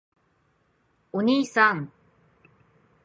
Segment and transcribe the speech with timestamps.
[1.11, 1.93] おにいさん！！！